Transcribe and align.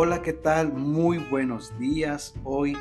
Hola, 0.00 0.22
¿qué 0.22 0.32
tal? 0.32 0.74
Muy 0.74 1.18
buenos 1.18 1.76
días. 1.76 2.32
Hoy 2.44 2.76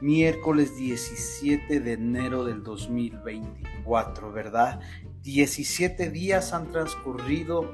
miércoles 0.00 0.74
17 0.74 1.80
de 1.80 1.92
enero 1.92 2.46
del 2.46 2.62
2024, 2.62 4.32
¿verdad? 4.32 4.80
17 5.20 6.08
días 6.08 6.54
han 6.54 6.72
transcurrido 6.72 7.70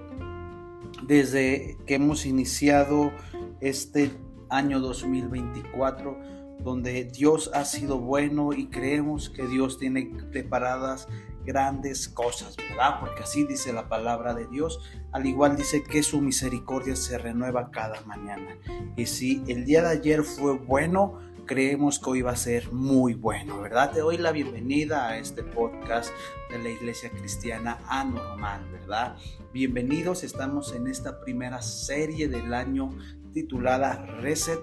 desde 1.07 1.79
que 1.87 1.95
hemos 1.95 2.27
iniciado 2.27 3.13
este 3.61 4.11
año 4.51 4.81
2024, 4.81 6.19
donde 6.59 7.05
Dios 7.05 7.53
ha 7.55 7.65
sido 7.65 8.01
bueno 8.01 8.53
y 8.53 8.67
creemos 8.67 9.31
que 9.31 9.47
Dios 9.47 9.79
tiene 9.79 10.11
preparadas 10.33 11.07
grandes 11.45 12.09
cosas, 12.09 12.57
¿verdad? 12.57 13.01
Porque 13.01 13.23
así 13.23 13.45
dice 13.45 13.73
la 13.73 13.89
palabra 13.89 14.35
de 14.35 14.47
Dios. 14.47 14.81
Al 15.13 15.27
igual 15.27 15.57
dice 15.57 15.83
que 15.83 16.03
su 16.03 16.21
misericordia 16.21 16.97
se 16.97 17.19
renueva 17.19 17.71
cada 17.71 18.01
mañana. 18.03 18.57
Y 18.97 19.07
si 19.07 19.43
el 19.49 19.65
día 19.65 19.83
de 19.83 19.89
ayer 19.89 20.23
fue 20.23 20.57
bueno, 20.57 21.19
creemos 21.47 21.99
que 21.99 22.11
hoy 22.11 22.23
va 22.23 22.33
a 22.33 22.37
ser 22.37 22.73
muy 22.73 23.15
bueno, 23.15 23.61
¿verdad? 23.61 23.91
Te 23.91 24.01
doy 24.01 24.17
la 24.17 24.33
bienvenida 24.33 25.09
a 25.09 25.19
este 25.19 25.43
podcast 25.43 26.11
de 26.51 26.59
la 26.59 26.71
Iglesia 26.71 27.11
Cristiana 27.11 27.79
Anormal, 27.89 28.65
¿verdad? 28.71 29.17
Bienvenidos, 29.53 30.25
estamos 30.25 30.73
en 30.75 30.87
esta 30.87 31.21
primera 31.21 31.61
serie 31.61 32.29
del 32.29 32.55
año 32.55 32.97
titulada 33.33 34.05
Reset 34.21 34.61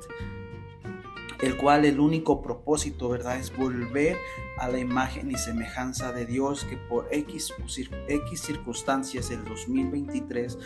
el 1.42 1.56
cual 1.58 1.86
el 1.86 2.00
único 2.00 2.42
propósito, 2.42 3.10
¿verdad?, 3.10 3.38
es 3.40 3.56
volver 3.56 4.18
a 4.58 4.68
la 4.68 4.80
imagen 4.80 5.32
y 5.32 5.36
semejanza 5.36 6.12
de 6.12 6.26
Dios 6.26 6.66
que 6.66 6.78
por 6.78 7.08
X, 7.12 7.54
X 8.08 8.42
circunstancias 8.42 9.30
del 9.30 9.46
2023 9.46 10.58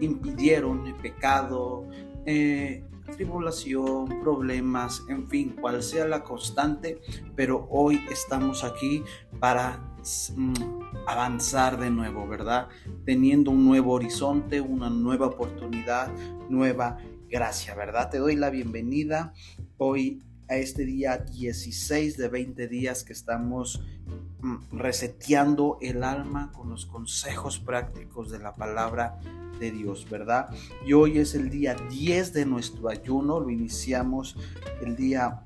impidieron 0.00 0.86
el 0.86 0.94
pecado, 0.94 1.88
eh, 2.26 2.84
tribulación, 3.16 4.20
problemas, 4.22 5.02
en 5.08 5.28
fin, 5.28 5.56
cual 5.60 5.82
sea 5.82 6.06
la 6.06 6.22
constante, 6.22 7.00
pero 7.34 7.66
hoy 7.70 8.00
estamos 8.10 8.62
aquí 8.62 9.02
para 9.40 9.80
mm, 10.36 10.54
avanzar 11.06 11.78
de 11.78 11.90
nuevo, 11.90 12.28
¿verdad? 12.28 12.68
Teniendo 13.04 13.50
un 13.50 13.64
nuevo 13.64 13.94
horizonte, 13.94 14.60
una 14.60 14.90
nueva 14.90 15.26
oportunidad, 15.26 16.12
nueva 16.48 16.98
gracia, 17.28 17.74
¿verdad? 17.74 18.10
Te 18.10 18.18
doy 18.18 18.36
la 18.36 18.50
bienvenida 18.50 19.32
hoy 19.82 20.22
a 20.48 20.56
este 20.56 20.84
día 20.84 21.16
16 21.16 22.18
de 22.18 22.28
20 22.28 22.68
días 22.68 23.02
que 23.02 23.14
estamos 23.14 23.82
mm, 24.42 24.76
reseteando 24.76 25.78
el 25.80 26.04
alma 26.04 26.52
con 26.52 26.68
los 26.68 26.84
consejos 26.84 27.58
prácticos 27.58 28.30
de 28.30 28.40
la 28.40 28.54
palabra 28.54 29.18
de 29.58 29.70
Dios, 29.70 30.06
¿verdad? 30.10 30.50
Y 30.84 30.92
hoy 30.92 31.18
es 31.18 31.34
el 31.34 31.48
día 31.48 31.74
10 31.74 32.34
de 32.34 32.44
nuestro 32.44 32.90
ayuno, 32.90 33.40
lo 33.40 33.48
iniciamos 33.48 34.36
el 34.82 34.96
día 34.96 35.40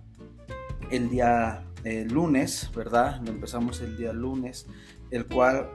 el 0.91 1.11
día 1.11 1.65
eh, 1.85 2.05
lunes, 2.11 2.71
¿verdad? 2.75 3.21
Lo 3.25 3.31
empezamos 3.31 3.81
el 3.83 3.97
día 3.97 4.13
lunes, 4.13 4.67
el 5.11 5.27
cual 5.27 5.71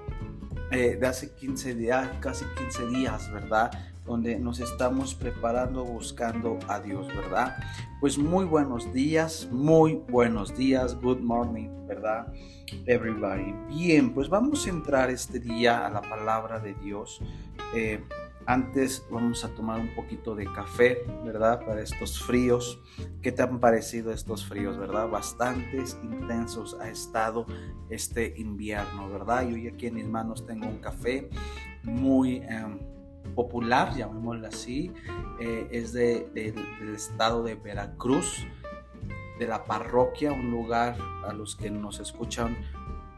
eh, 0.72 0.98
de 1.00 1.08
hace 1.08 1.32
15 1.34 1.76
días, 1.76 2.10
casi 2.20 2.46
15 2.58 2.88
días, 2.88 3.32
¿verdad? 3.32 3.72
Donde 4.10 4.40
nos 4.40 4.60
estamos 4.60 5.14
preparando 5.14 5.86
buscando 5.86 6.58
a 6.68 6.80
Dios, 6.80 7.08
¿verdad? 7.10 7.56
Pues 8.00 8.18
muy 8.18 8.44
buenos 8.44 8.92
días, 8.92 9.48
muy 9.52 10.02
buenos 10.10 10.58
días, 10.58 11.00
good 11.00 11.20
morning, 11.20 11.70
¿verdad? 11.88 12.34
Everybody. 12.88 13.54
Bien, 13.68 14.12
pues 14.12 14.28
vamos 14.28 14.66
a 14.66 14.72
entrar 14.72 15.12
este 15.12 15.40
día 15.40 15.86
a 15.86 15.92
la 15.92 16.02
palabra 16.02 16.60
de 16.60 16.74
Dios. 16.74 17.22
Eh, 17.76 18.04
antes 18.48 19.06
vamos 19.12 19.46
a 19.46 19.50
tomar 19.50 19.80
un 19.80 19.94
poquito 19.94 20.34
de 20.34 20.46
café, 20.54 21.04
¿verdad? 21.24 21.64
Para 21.64 21.84
estos 21.84 22.20
fríos. 22.20 22.82
¿Qué 23.22 23.32
te 23.32 23.44
han 23.44 23.60
parecido 23.60 24.12
estos 24.12 24.44
fríos, 24.44 24.76
verdad? 24.80 25.08
Bastantes 25.08 26.00
intensos 26.02 26.76
ha 26.82 26.90
estado 26.90 27.46
este 27.92 28.34
invierno, 28.38 29.08
¿verdad? 29.08 29.48
Y 29.48 29.54
hoy 29.54 29.68
aquí 29.68 29.86
en 29.86 29.96
mis 29.96 30.08
manos 30.08 30.48
tengo 30.48 30.68
un 30.68 30.80
café 30.80 31.30
muy... 31.84 32.38
Em, 32.38 32.89
popular, 33.36 33.96
llamémoslo 33.96 34.48
así, 34.48 34.92
eh, 35.40 35.68
es 35.72 35.94
de, 35.94 36.30
del 36.34 36.96
estado 36.96 37.44
de 37.44 37.56
Veracruz, 37.56 38.46
de 39.40 39.48
la 39.48 39.64
parroquia, 39.64 40.32
un 40.32 40.52
lugar 40.52 40.98
a 41.26 41.34
los 41.34 41.56
que 41.56 41.72
nos 41.72 42.00
escuchan 42.00 42.58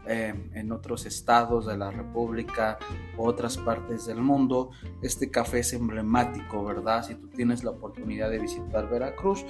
eh, 0.07 0.33
en 0.55 0.71
otros 0.71 1.05
estados 1.05 1.67
de 1.67 1.77
la 1.77 1.91
República 1.91 2.79
u 3.17 3.23
otras 3.23 3.57
partes 3.57 4.07
del 4.07 4.17
mundo. 4.17 4.71
Este 5.03 5.29
café 5.29 5.59
es 5.59 5.73
emblemático, 5.73 6.65
¿verdad? 6.65 7.03
Si 7.05 7.13
tú 7.15 7.27
tienes 7.27 7.63
la 7.63 7.69
oportunidad 7.69 8.31
de 8.31 8.39
visitar 8.39 8.89
Veracruz 8.89 9.45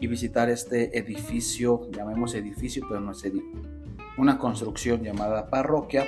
y 0.00 0.06
visitar 0.06 0.48
este 0.48 0.96
edificio, 0.96 1.90
llamemos 1.90 2.34
edificio, 2.34 2.84
pero 2.88 3.00
no 3.00 3.12
es 3.12 3.24
edificio, 3.24 3.68
una 4.16 4.38
construcción 4.38 5.02
llamada 5.02 5.48
parroquia, 5.48 6.04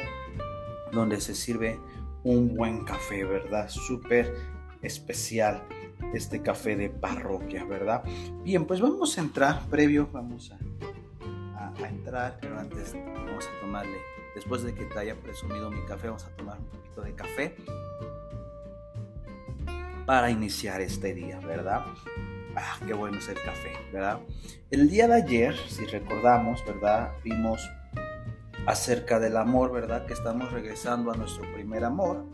donde 0.92 1.20
se 1.20 1.34
sirve 1.34 1.80
un 2.24 2.54
buen 2.54 2.84
café, 2.84 3.24
¿verdad? 3.24 3.68
Súper 3.68 4.34
especial 4.82 5.62
este 6.14 6.42
café 6.42 6.76
de 6.76 6.90
parroquia, 6.90 7.64
¿verdad? 7.64 8.02
Bien, 8.42 8.64
pues 8.64 8.80
vamos 8.80 9.18
a 9.18 9.20
entrar, 9.20 9.66
previo, 9.68 10.08
vamos 10.12 10.52
a, 10.52 10.58
entrar, 11.86 12.38
pero 12.40 12.58
antes 12.58 12.92
vamos 13.14 13.46
a 13.46 13.60
tomarle, 13.60 13.96
después 14.34 14.62
de 14.62 14.74
que 14.74 14.84
te 14.84 14.98
haya 14.98 15.14
presumido 15.14 15.70
mi 15.70 15.80
café, 15.86 16.08
vamos 16.08 16.24
a 16.24 16.30
tomar 16.30 16.58
un 16.58 16.66
poquito 16.66 17.02
de 17.02 17.14
café 17.14 17.54
para 20.04 20.30
iniciar 20.30 20.80
este 20.80 21.14
día, 21.14 21.38
¿verdad? 21.38 21.84
Ah, 22.56 22.78
qué 22.84 22.94
bueno 22.94 23.18
es 23.18 23.28
el 23.28 23.36
café, 23.36 23.72
¿verdad? 23.92 24.18
El 24.70 24.90
día 24.90 25.06
de 25.06 25.14
ayer, 25.14 25.56
si 25.68 25.84
recordamos, 25.86 26.64
¿verdad? 26.66 27.12
Vimos 27.22 27.60
acerca 28.68 29.18
del 29.18 29.38
amor, 29.38 29.72
¿verdad? 29.72 30.04
Que 30.04 30.12
estamos 30.12 30.52
regresando 30.52 31.10
a 31.10 31.16
nuestro 31.16 31.42
primer 31.54 31.84
amor 31.84 32.26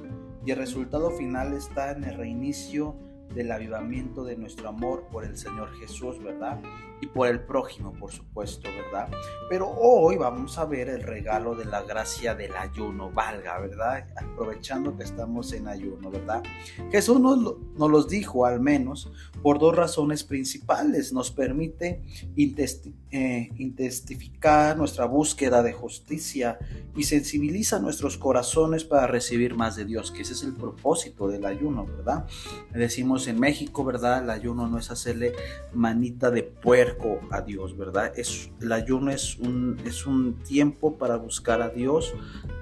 y 0.45 0.50
el 0.50 0.56
resultado 0.56 1.12
final 1.12 1.53
está 1.53 1.93
en 1.93 2.03
el 2.03 2.17
reinicio 2.17 2.97
del 3.33 3.53
avivamiento 3.53 4.25
de 4.25 4.37
nuestro 4.37 4.69
amor 4.69 5.06
por 5.12 5.25
el 5.25 5.37
Señor 5.37 5.73
Jesús, 5.78 6.21
¿verdad? 6.21 6.61
Y 7.05 7.07
por 7.07 7.29
el 7.29 7.41
prójimo, 7.41 7.93
por 7.93 8.11
supuesto, 8.11 8.71
¿verdad? 8.83 9.11
Pero 9.51 9.69
hoy 9.69 10.17
vamos 10.17 10.57
a 10.57 10.65
ver 10.65 10.89
el 10.89 11.03
regalo 11.03 11.55
de 11.55 11.67
la 11.67 11.83
gracia 11.83 12.35
del 12.35 12.57
ayuno, 12.57 13.11
valga, 13.11 13.59
¿verdad? 13.61 14.07
Aprovechando 14.17 14.97
que 14.97 15.05
estamos 15.05 15.53
en 15.53 15.69
ayuno, 15.69 16.11
¿verdad? 16.11 16.43
Jesús 16.91 17.21
nos, 17.21 17.39
nos 17.77 17.91
los 17.91 18.09
dijo 18.09 18.47
al 18.47 18.59
menos 18.59 19.13
por 19.43 19.59
dos 19.59 19.77
razones 19.77 20.25
principales. 20.25 21.13
Nos 21.13 21.31
permite 21.31 22.01
eh, 22.37 23.51
intensificar 23.59 24.79
nuestra 24.79 25.05
búsqueda 25.05 25.63
de 25.63 25.75
justicia 25.75 26.59
y 26.97 27.03
sensibiliza 27.03 27.81
nuestros 27.81 28.17
corazones 28.17 28.85
para 28.85 29.07
recibir 29.07 29.55
más 29.55 29.77
de 29.77 29.85
Dios, 29.85 30.11
que 30.11 30.23
ese 30.23 30.33
es 30.33 30.43
el 30.43 30.55
propósito 30.55 31.29
del 31.29 31.45
ayuno, 31.45 31.85
¿verdad? 31.85 32.25
Decimos 32.73 33.27
en 33.27 33.39
México, 33.39 33.85
¿verdad? 33.85 34.25
El 34.25 34.31
ayuno 34.31 34.67
no 34.69 34.79
es 34.79 34.91
hacerle 34.91 35.35
manita 35.75 36.31
de 36.31 36.45
puerco 36.45 36.94
a 37.31 37.41
Dios, 37.43 37.77
¿verdad? 37.77 38.12
Es, 38.16 38.50
el 38.60 38.72
ayuno 38.72 39.10
es 39.10 39.38
un, 39.38 39.81
es 39.84 40.06
un 40.06 40.34
tiempo 40.43 40.97
para 40.97 41.16
buscar 41.16 41.62
a 41.62 41.69
Dios 41.69 42.15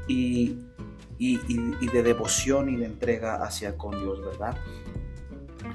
y, 0.09 0.59
y, 1.19 1.41
y 1.49 1.87
de 1.93 2.03
devoción 2.03 2.69
y 2.69 2.77
de 2.77 2.87
entrega 2.87 3.43
hacia 3.43 3.77
con 3.77 3.99
Dios, 4.01 4.25
¿verdad? 4.25 4.57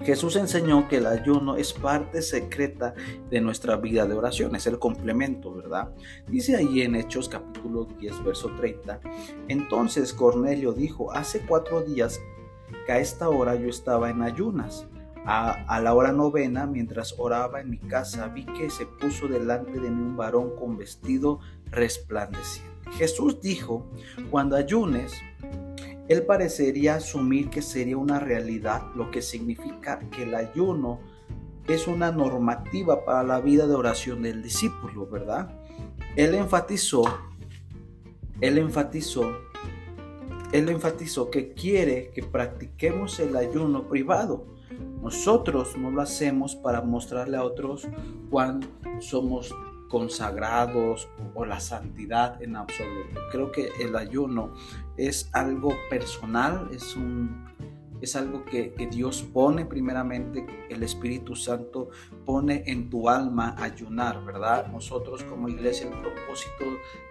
Jesús 0.03 0.35
enseñó 0.35 0.87
que 0.87 0.97
el 0.97 1.07
ayuno 1.07 1.55
es 1.55 1.73
parte 1.73 2.21
secreta 2.21 2.93
de 3.29 3.41
nuestra 3.41 3.77
vida 3.77 4.05
de 4.05 4.13
oración, 4.13 4.55
es 4.55 4.67
el 4.67 4.79
complemento, 4.79 5.53
¿verdad? 5.53 5.89
Dice 6.27 6.55
ahí 6.55 6.81
en 6.81 6.95
Hechos 6.95 7.29
capítulo 7.29 7.85
10, 7.99 8.23
verso 8.23 8.51
30, 8.57 8.99
entonces 9.47 10.13
Cornelio 10.13 10.73
dijo, 10.73 11.11
hace 11.11 11.39
cuatro 11.45 11.81
días 11.81 12.19
que 12.85 12.91
a 12.91 12.99
esta 12.99 13.29
hora 13.29 13.55
yo 13.55 13.69
estaba 13.69 14.09
en 14.09 14.21
ayunas. 14.21 14.87
A, 15.29 15.81
la 15.81 15.93
hora 15.93 16.13
novena, 16.13 16.65
mientras 16.65 17.15
oraba 17.17 17.59
en 17.59 17.69
mi 17.69 17.79
casa, 17.79 18.29
vi 18.29 18.45
que 18.45 18.69
se 18.69 18.85
puso 18.85 19.27
delante 19.27 19.77
de 19.77 19.91
mí 19.91 20.01
un 20.01 20.15
varón 20.15 20.55
con 20.55 20.77
vestido 20.77 21.41
resplandeciente. 21.69 22.71
Jesús 22.91 23.41
dijo, 23.41 23.91
cuando 24.31 24.55
ayunes, 24.55 25.11
él 26.07 26.23
parecería 26.23 26.95
asumir 26.95 27.49
que 27.49 27.61
sería 27.61 27.97
una 27.97 28.21
realidad, 28.21 28.83
lo 28.95 29.11
que 29.11 29.21
significa 29.21 29.99
que 30.11 30.23
el 30.23 30.33
ayuno 30.33 31.01
es 31.67 31.87
una 31.87 32.09
normativa 32.13 33.03
para 33.03 33.23
la 33.23 33.41
vida 33.41 33.67
de 33.67 33.75
oración 33.75 34.21
del 34.21 34.41
discípulo, 34.41 35.07
¿verdad? 35.07 35.49
Él 36.15 36.35
enfatizó, 36.35 37.03
él 38.39 38.57
enfatizó 38.57 39.29
él 40.51 40.69
enfatizó 40.69 41.29
que 41.29 41.53
quiere 41.53 42.11
que 42.13 42.23
practiquemos 42.23 43.19
el 43.19 43.35
ayuno 43.35 43.87
privado. 43.89 44.56
Nosotros 45.01 45.77
no 45.77 45.91
lo 45.91 46.01
hacemos 46.01 46.55
para 46.55 46.81
mostrarle 46.81 47.37
a 47.37 47.43
otros 47.43 47.87
cuán 48.29 48.61
somos 48.99 49.53
consagrados 49.89 51.07
o 51.33 51.45
la 51.45 51.59
santidad 51.59 52.41
en 52.41 52.55
absoluto. 52.55 53.19
Creo 53.31 53.51
que 53.51 53.69
el 53.79 53.95
ayuno 53.95 54.53
es 54.97 55.29
algo 55.33 55.73
personal, 55.89 56.69
es 56.73 56.95
un 56.95 57.47
es 58.01 58.15
algo 58.15 58.45
que, 58.45 58.73
Dios 58.91 59.23
pone 59.23 59.65
primeramente, 59.65 60.45
el 60.69 60.83
Espíritu 60.83 61.35
Santo 61.35 61.89
pone 62.25 62.63
en 62.67 62.89
tu 62.89 63.09
alma 63.09 63.55
ayunar, 63.57 64.23
¿verdad? 64.23 64.67
Nosotros 64.67 65.23
como 65.23 65.49
iglesia 65.49 65.87
el 65.87 65.99
propósito 65.99 66.65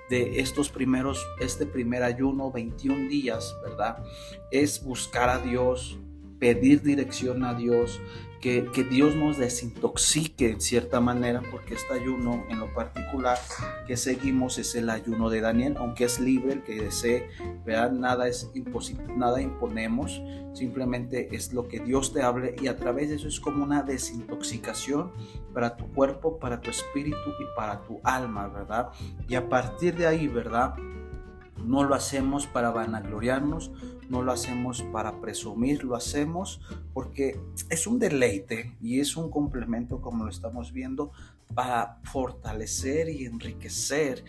de 0.08 0.40
estos 0.40 0.68
primeros, 0.70 1.26
este 1.40 1.66
primer 1.66 2.02
ayuno, 2.02 2.52
21 2.52 3.08
días, 3.08 3.56
¿verdad? 3.62 4.04
Es 4.50 4.84
buscar 4.84 5.28
a 5.28 5.38
Dios, 5.38 5.98
pedir 6.38 6.82
dirección 6.82 7.44
a 7.44 7.54
Dios, 7.54 8.00
que, 8.40 8.86
Dios 8.88 9.16
nos 9.16 9.38
desintoxique 9.38 10.50
en 10.50 10.60
cierta 10.60 11.00
manera, 11.00 11.42
porque 11.50 11.74
este 11.74 11.94
ayuno 11.94 12.44
en 12.48 12.60
lo 12.60 12.72
particular 12.72 13.38
que 13.88 13.96
seguimos 13.96 14.58
es 14.58 14.76
el 14.76 14.88
ayuno 14.88 15.30
de 15.30 15.40
Daniel, 15.40 15.76
aunque 15.78 16.04
es 16.04 16.20
libre 16.20 16.52
el 16.52 16.62
que 16.62 16.80
desee, 16.80 17.28
vean, 17.64 18.00
nada 18.00 18.28
es 18.28 18.48
nada 19.16 19.40
imponemos, 19.40 20.22
simplemente 20.52 21.34
es 21.34 21.52
lo 21.52 21.66
que 21.66 21.80
Dios 21.80 22.12
te 22.12 22.22
hable 22.22 22.54
y 22.60 22.68
a 22.68 22.76
través 22.76 23.08
de 23.08 23.16
eso 23.16 23.26
es 23.26 23.40
como 23.40 23.64
una 23.64 23.82
desintoxicación 23.82 25.10
para 25.52 25.76
tu 25.76 25.92
cuerpo, 25.92 26.38
para 26.38 26.60
tu 26.60 26.70
espíritu 26.70 27.30
y 27.40 27.56
para 27.56 27.82
tu 27.82 27.98
alma, 28.04 28.46
¿verdad? 28.46 28.90
Y 29.28 29.34
a 29.34 29.48
partir 29.48 29.96
de 29.96 30.06
ahí, 30.06 30.28
¿verdad? 30.28 30.76
No 31.64 31.82
lo 31.82 31.96
hacemos 31.96 32.46
para 32.46 32.70
vanagloriarnos, 32.70 33.72
no 34.08 34.22
lo 34.22 34.32
hacemos 34.32 34.82
para 34.92 35.20
presumir, 35.20 35.84
lo 35.84 35.96
hacemos 35.96 36.60
porque 36.92 37.40
es 37.70 37.86
un 37.86 37.98
deleite 37.98 38.76
y 38.80 39.00
es 39.00 39.16
un 39.16 39.30
complemento, 39.30 40.00
como 40.00 40.24
lo 40.24 40.30
estamos 40.30 40.72
viendo, 40.72 41.12
para 41.54 42.00
fortalecer 42.04 43.08
y 43.08 43.26
enriquecer 43.26 44.24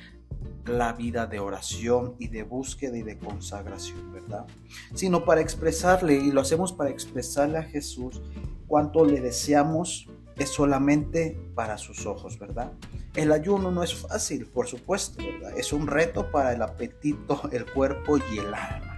la 0.66 0.94
vida 0.94 1.26
de 1.26 1.40
oración 1.40 2.16
y 2.20 2.28
de 2.28 2.44
búsqueda 2.44 2.98
y 2.98 3.04
de 3.04 3.18
consagración, 3.18 4.12
¿verdad? 4.12 4.46
Sino 4.94 5.24
para 5.24 5.42
expresarle, 5.42 6.16
y 6.16 6.32
lo 6.32 6.42
hacemos 6.42 6.74
para 6.74 6.90
expresarle 6.90 7.58
a 7.58 7.64
Jesús 7.64 8.22
cuánto 8.68 9.06
le 9.06 9.22
deseamos, 9.22 10.10
es 10.36 10.50
solamente 10.50 11.40
para 11.56 11.78
sus 11.78 12.06
ojos, 12.06 12.38
¿verdad? 12.38 12.74
El 13.16 13.32
ayuno 13.32 13.72
no 13.72 13.82
es 13.82 13.96
fácil, 13.96 14.46
por 14.46 14.68
supuesto, 14.68 15.24
¿verdad? 15.24 15.58
Es 15.58 15.74
un 15.74 15.88
reto 15.88 16.30
para 16.32 16.54
el 16.54 16.62
apetito, 16.62 17.50
el 17.52 17.66
cuerpo 17.66 18.18
y 18.18 18.38
el 18.38 18.54
alma 18.54 18.97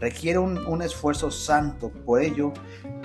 requiere 0.00 0.38
un, 0.38 0.82
esfuerzo 0.82 1.30
santo. 1.30 1.90
Por 1.90 2.22
ello, 2.22 2.52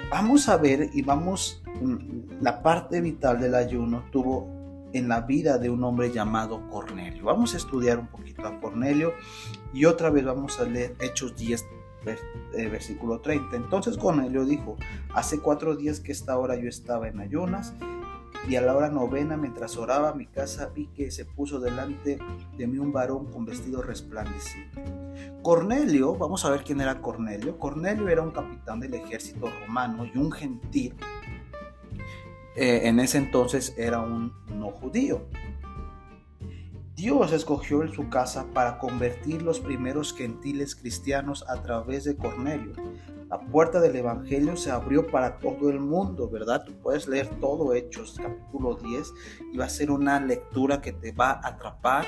vamos 0.09 0.49
a 0.49 0.57
ver 0.57 0.89
y 0.93 1.01
vamos, 1.01 1.63
mm, 1.81 2.41
la 2.41 2.61
parte 2.61 3.01
vital 3.01 3.39
del 3.39 3.55
ayuno 3.55 4.05
tuvo 4.11 4.49
en 4.93 5.07
la 5.07 5.21
vida 5.21 5.57
de 5.57 5.69
un 5.69 5.83
hombre 5.83 6.11
llamado 6.11 6.69
Cornelio. 6.69 7.25
Vamos 7.25 7.53
a 7.53 7.57
estudiar 7.57 7.97
un 7.97 8.07
poquito 8.07 8.45
a 8.45 8.59
Cornelio 8.59 9.13
y 9.73 9.85
otra 9.85 10.09
vez 10.09 10.23
vamos 10.23 10.59
a 10.59 10.65
leer 10.65 10.95
Hechos 10.99 11.35
10, 11.35 11.65
eh, 12.55 12.67
versículo 12.67 13.19
30. 13.19 13.55
Entonces 13.55 13.97
Cornelio 13.97 14.45
dijo, 14.45 14.77
hace 15.13 15.39
cuatro 15.39 15.75
días 15.75 15.99
que 15.99 16.11
esta 16.11 16.37
hora 16.37 16.55
yo 16.55 16.69
estaba 16.69 17.07
en 17.07 17.19
ayunas 17.19 17.73
y 18.47 18.55
a 18.57 18.61
la 18.61 18.75
hora 18.75 18.89
novena, 18.89 19.37
mientras 19.37 19.77
oraba 19.77 20.13
mi 20.13 20.25
casa, 20.25 20.69
vi 20.75 20.87
que 20.87 21.11
se 21.11 21.25
puso 21.25 21.59
delante 21.59 22.19
de 22.57 22.67
mí 22.67 22.77
un 22.77 22.91
varón 22.91 23.31
con 23.31 23.45
vestido 23.45 23.81
resplandeciente. 23.81 24.83
Cornelio, 25.41 26.15
vamos 26.15 26.43
a 26.43 26.49
ver 26.49 26.63
quién 26.63 26.81
era 26.81 26.99
Cornelio. 27.01 27.57
Cornelio 27.57 28.09
era 28.09 28.21
un 28.21 28.31
capitán 28.31 28.79
del 28.79 28.93
ejército 28.95 29.49
romano 29.61 30.05
y 30.05 30.17
un 30.17 30.31
gentil. 30.31 30.93
Eh, 32.55 32.81
en 32.83 32.99
ese 32.99 33.17
entonces 33.17 33.73
era 33.77 33.99
un 33.99 34.33
no 34.49 34.71
judío. 34.71 35.21
Dios 36.95 37.33
escogió 37.33 37.81
en 37.81 37.91
su 37.91 38.07
casa 38.09 38.45
para 38.53 38.77
convertir 38.77 39.41
los 39.41 39.59
primeros 39.59 40.13
gentiles 40.13 40.75
cristianos 40.75 41.43
a 41.49 41.63
través 41.63 42.03
de 42.03 42.15
Cornelio. 42.15 42.73
La 43.31 43.39
puerta 43.39 43.81
del 43.81 43.95
Evangelio 43.95 44.55
se 44.55 44.69
abrió 44.69 45.07
para 45.07 45.39
todo 45.39 45.71
el 45.71 45.79
mundo, 45.79 46.29
¿verdad? 46.29 46.65
Tú 46.65 46.73
puedes 46.83 47.07
leer 47.07 47.27
todo 47.39 47.73
Hechos 47.73 48.19
capítulo 48.21 48.75
10 48.75 49.11
y 49.53 49.57
va 49.57 49.65
a 49.65 49.69
ser 49.69 49.89
una 49.89 50.19
lectura 50.19 50.81
que 50.81 50.91
te 50.91 51.13
va 51.13 51.31
a 51.31 51.47
atrapar 51.47 52.05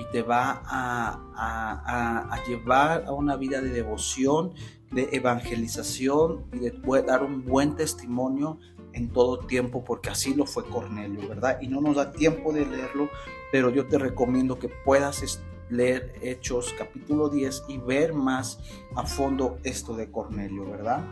y 0.00 0.10
te 0.10 0.22
va 0.22 0.60
a, 0.66 2.36
llevar 2.48 3.04
a 3.06 3.12
una 3.12 3.36
vida 3.36 3.60
de 3.60 3.70
devoción, 3.70 4.54
de 4.90 5.08
evangelización 5.12 6.46
y 6.52 6.58
de 6.58 7.02
dar 7.06 7.22
un 7.22 7.44
buen 7.44 7.76
testimonio 7.76 8.58
en 8.96 9.10
todo 9.10 9.38
tiempo, 9.40 9.84
porque 9.84 10.08
así 10.08 10.34
lo 10.34 10.46
fue 10.46 10.64
Cornelio, 10.64 11.28
¿verdad? 11.28 11.58
Y 11.60 11.68
no 11.68 11.80
nos 11.80 11.96
da 11.96 12.12
tiempo 12.12 12.52
de 12.52 12.64
leerlo, 12.64 13.10
pero 13.52 13.70
yo 13.70 13.86
te 13.86 13.98
recomiendo 13.98 14.58
que 14.58 14.68
puedas 14.68 15.40
leer 15.68 16.14
Hechos 16.22 16.74
capítulo 16.78 17.28
10 17.28 17.64
y 17.68 17.78
ver 17.78 18.14
más 18.14 18.58
a 18.94 19.04
fondo 19.04 19.58
esto 19.64 19.94
de 19.94 20.10
Cornelio, 20.10 20.68
¿verdad? 20.70 21.04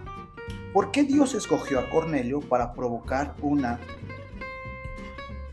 ¿Por 0.72 0.90
qué 0.90 1.04
Dios 1.04 1.34
escogió 1.34 1.78
a 1.78 1.90
Cornelio 1.90 2.40
para 2.40 2.72
provocar 2.72 3.36
una 3.40 3.78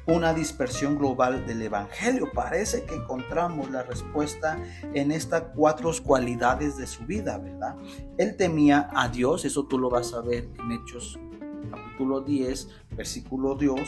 una 0.08 0.34
dispersión 0.34 0.98
global 0.98 1.46
del 1.46 1.62
Evangelio. 1.62 2.32
Parece 2.34 2.84
que 2.84 2.96
encontramos 2.96 3.70
la 3.70 3.84
respuesta 3.84 4.58
en 4.94 5.12
estas 5.12 5.44
cuatro 5.56 5.92
cualidades 6.04 6.76
de 6.76 6.88
su 6.88 7.06
vida, 7.06 7.38
¿verdad? 7.38 7.76
Él 8.18 8.36
temía 8.36 8.90
a 8.94 9.08
Dios, 9.08 9.46
eso 9.46 9.68
tú 9.68 9.78
lo 9.78 9.90
vas 9.90 10.14
a 10.14 10.22
ver 10.22 10.50
en 10.60 10.72
Hechos 10.72 11.20
capítulo 11.72 12.22
10, 12.22 12.70
versículo 12.96 13.56
2. 13.56 13.80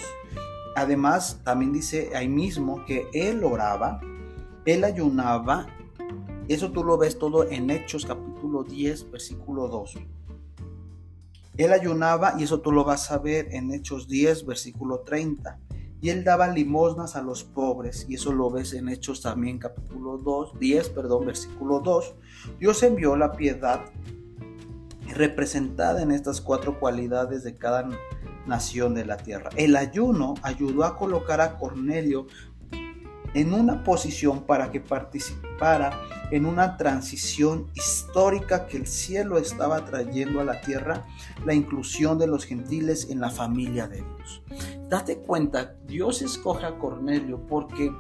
Además, 0.76 1.42
también 1.44 1.74
dice 1.74 2.16
ahí 2.16 2.28
mismo 2.28 2.84
que 2.86 3.08
él 3.14 3.44
oraba, 3.44 4.02
él 4.66 4.84
ayunaba. 4.84 5.68
Eso 6.48 6.72
tú 6.72 6.84
lo 6.84 6.98
ves 6.98 7.20
todo 7.20 7.48
en 7.50 7.70
Hechos 7.70 8.06
capítulo 8.06 8.64
10, 8.64 9.12
versículo 9.12 9.68
2. 9.68 9.96
Él 11.58 11.72
ayunaba 11.72 12.34
y 12.40 12.44
eso 12.44 12.62
tú 12.62 12.72
lo 12.72 12.84
vas 12.84 13.12
a 13.12 13.20
ver 13.20 13.54
en 13.54 13.72
Hechos 13.72 14.08
10, 14.08 14.46
versículo 14.46 15.00
30. 15.02 15.60
Y 16.02 16.10
él 16.10 16.24
daba 16.24 16.48
limosnas 16.50 17.16
a 17.16 17.22
los 17.22 17.46
pobres, 17.46 18.06
y 18.10 18.16
eso 18.16 18.34
lo 18.34 18.50
ves 18.50 18.74
en 18.74 18.90
Hechos 18.90 19.22
también 19.22 19.58
capítulo 19.58 20.18
2, 20.18 20.60
10, 20.60 20.90
perdón, 20.90 21.28
versículo 21.28 21.80
2. 21.80 22.16
Dios 22.60 22.84
envió 22.84 23.16
la 23.16 23.32
piedad 23.32 23.86
representada 25.14 26.02
en 26.02 26.12
estas 26.12 26.42
cuatro 26.42 26.80
cualidades 26.80 27.44
de 27.44 27.56
cada 27.56 27.90
nación 28.46 28.94
de 28.94 29.06
la 29.06 29.18
tierra. 29.18 29.50
El 29.56 29.76
ayuno 29.76 30.36
ayudó 30.42 30.84
a 30.84 30.98
colocar 30.98 31.42
a 31.42 31.58
Cornelio 31.58 32.28
en 33.34 33.54
una 33.54 33.84
posición 33.84 34.44
para 34.44 34.72
que 34.72 34.80
participara 34.80 36.00
en 36.32 36.46
una 36.46 36.78
transición 36.78 37.70
histórica 37.74 38.68
que 38.68 38.78
el 38.78 38.88
cielo 38.88 39.38
estaba 39.38 39.86
trayendo 39.86 40.40
a 40.40 40.44
la 40.44 40.62
tierra, 40.62 41.06
la 41.46 41.54
inclusión 41.54 42.18
de 42.20 42.28
los 42.28 42.46
gentiles 42.46 43.10
en 43.10 43.20
la 43.20 43.30
familia 43.30 43.88
de 43.88 43.98
Dios. 43.98 44.44
Date 44.90 45.18
cuenta, 45.18 45.76
Dios 45.88 46.22
escoge 46.22 46.66
a 46.66 46.78
Cornelio 46.78 47.46
porque 47.48 47.92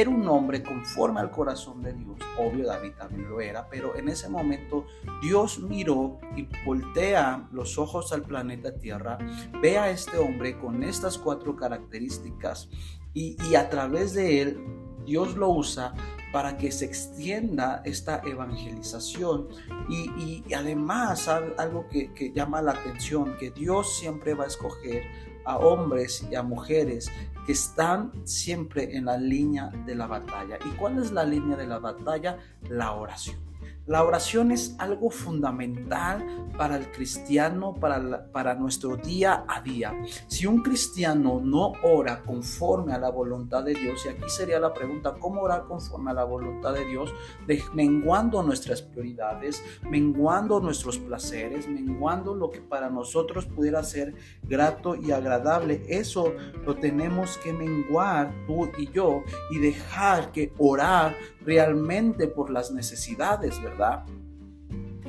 era 0.00 0.10
un 0.10 0.28
hombre 0.28 0.62
conforme 0.62 1.18
al 1.18 1.32
corazón 1.32 1.82
de 1.82 1.92
Dios. 1.92 2.18
Obvio, 2.38 2.66
David 2.66 2.92
también 2.96 3.28
lo 3.28 3.40
era, 3.40 3.68
pero 3.68 3.96
en 3.96 4.08
ese 4.08 4.28
momento 4.28 4.86
Dios 5.20 5.58
miró 5.58 6.20
y 6.36 6.46
voltea 6.64 7.48
los 7.50 7.78
ojos 7.78 8.12
al 8.12 8.22
planeta 8.22 8.76
Tierra, 8.76 9.18
ve 9.60 9.76
a 9.76 9.90
este 9.90 10.16
hombre 10.18 10.56
con 10.56 10.84
estas 10.84 11.18
cuatro 11.18 11.56
características 11.56 12.68
y, 13.12 13.36
a 13.56 13.68
través 13.68 14.14
de 14.14 14.40
él 14.40 14.60
Dios 15.08 15.36
lo 15.36 15.48
usa 15.48 15.94
para 16.32 16.58
que 16.58 16.70
se 16.70 16.84
extienda 16.84 17.80
esta 17.86 18.20
evangelización 18.24 19.48
y, 19.88 20.44
además 20.54 21.26
algo 21.28 21.88
que, 21.88 22.12
que, 22.12 22.30
llama 22.32 22.60
la 22.60 22.72
atención, 22.72 23.36
que 23.38 23.50
Dios 23.50 23.96
siempre 23.98 24.34
va 24.34 24.44
a 24.44 24.48
escoger 24.48 25.04
a 25.46 25.56
hombres 25.56 26.26
y 26.30 26.34
a 26.34 26.42
mujeres 26.42 27.10
que 27.46 27.52
están 27.52 28.12
siempre 28.24 28.94
en 28.94 29.06
la 29.06 29.16
línea 29.16 29.70
de 29.86 29.94
la 29.94 30.06
batalla. 30.06 30.58
¿Y 30.66 30.76
cuál 30.76 30.98
es 31.02 31.10
la 31.10 31.24
línea 31.24 31.56
de 31.56 31.66
la 31.66 31.78
batalla? 31.78 32.36
La 32.68 32.92
oración. 32.92 33.47
La 33.88 34.04
oración 34.04 34.52
es 34.52 34.76
algo 34.78 35.10
fundamental 35.10 36.50
para 36.58 36.76
el 36.76 36.90
cristiano, 36.90 37.74
para, 37.74 38.30
para 38.30 38.54
nuestro 38.54 38.96
día 38.96 39.46
a 39.48 39.62
día. 39.62 39.94
Si 40.26 40.44
un 40.44 40.62
cristiano 40.62 41.40
no 41.42 41.72
ora 41.82 42.22
conforme 42.22 42.92
a 42.92 42.98
la 42.98 43.08
voluntad 43.08 43.64
de 43.64 43.72
Dios, 43.72 44.04
y 44.04 44.10
aquí 44.10 44.28
sería 44.28 44.60
la 44.60 44.74
pregunta, 44.74 45.14
¿cómo 45.18 45.40
orar 45.40 45.64
conforme 45.64 46.10
a 46.10 46.14
la 46.14 46.24
voluntad 46.24 46.74
de 46.74 46.84
Dios? 46.84 47.14
menguando 47.72 48.42
nuestras 48.42 48.82
prioridades, 48.82 49.62
menguando 49.82 50.60
nuestros 50.60 50.98
placeres, 50.98 51.66
menguando 51.66 52.34
lo 52.34 52.50
que 52.50 52.60
para 52.60 52.90
nosotros 52.90 53.46
pudiera 53.46 53.82
ser 53.82 54.14
grato 54.42 54.96
y 54.96 55.12
agradable. 55.12 55.82
Eso 55.88 56.34
lo 56.66 56.76
tenemos 56.76 57.38
que 57.38 57.54
menguar 57.54 58.34
tú 58.46 58.70
y 58.76 58.90
yo 58.90 59.22
y 59.50 59.58
dejar 59.58 60.30
que 60.32 60.52
orar 60.58 61.16
realmente 61.48 62.28
por 62.28 62.50
las 62.50 62.70
necesidades, 62.70 63.60
¿verdad? 63.62 64.04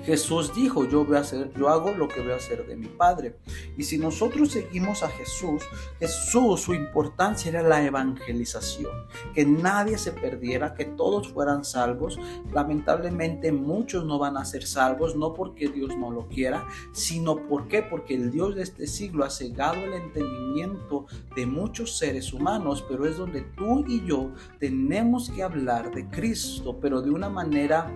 Jesús 0.04 0.54
dijo, 0.56 0.86
yo 0.86 1.06
voy 1.06 1.18
a 1.18 1.22
hacer, 1.22 1.52
yo 1.54 1.70
hago 1.70 1.92
lo 1.92 2.08
que 2.08 2.22
voy 2.22 2.32
a 2.32 2.38
hacer 2.38 2.66
de 2.66 2.76
mi 2.76 2.88
Padre. 2.88 3.36
Y 3.78 3.84
si 3.84 3.98
nosotros 3.98 4.52
seguimos 4.52 5.04
a 5.04 5.10
Jesús, 5.10 5.64
Jesús, 6.00 6.62
su 6.62 6.74
importancia 6.74 7.50
era 7.50 7.62
la 7.62 7.84
evangelización, 7.84 8.92
que 9.34 9.46
nadie 9.46 9.98
se 9.98 10.12
perdiera, 10.12 10.74
que 10.74 10.86
todos 10.86 11.32
fueran 11.32 11.64
salvos. 11.64 12.20
Lamentablemente 12.52 13.52
muchos 13.52 14.06
no 14.06 14.20
van 14.20 14.38
a 14.38 14.46
ser 14.46 14.66
salvos, 14.66 15.16
no 15.16 15.34
porque 15.34 15.70
Dios 15.70 15.96
no 15.98 16.12
lo 16.12 16.28
quiera, 16.28 16.68
sino 16.92 17.48
porque 17.48 17.84
porque 17.84 18.16
el 18.16 18.32
Dios 18.32 18.56
de 18.56 18.64
este 18.64 18.88
siglo 18.88 19.26
ha 19.26 19.30
cegado 19.30 19.78
el 19.78 19.94
entendimiento 19.94 21.06
de 21.36 21.46
muchos 21.46 21.98
seres 21.98 22.34
humanos, 22.34 22.84
pero 22.88 23.06
es 23.06 23.18
donde 23.18 23.42
tú 23.42 23.86
y 23.88 24.06
yo 24.06 24.32
tenemos 24.60 25.30
que 25.30 25.44
hablar 25.44 25.94
de 25.94 26.08
Cristo, 26.10 26.78
pero 26.80 27.02
de 27.02 27.12
una 27.12 27.30
manera 27.30 27.92